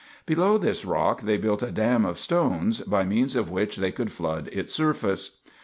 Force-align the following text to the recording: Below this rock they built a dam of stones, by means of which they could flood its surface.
Below 0.25 0.57
this 0.57 0.83
rock 0.83 1.21
they 1.21 1.37
built 1.37 1.61
a 1.61 1.69
dam 1.69 2.05
of 2.05 2.17
stones, 2.17 2.81
by 2.81 3.03
means 3.03 3.35
of 3.35 3.51
which 3.51 3.75
they 3.75 3.91
could 3.91 4.11
flood 4.11 4.47
its 4.47 4.73
surface. 4.73 5.41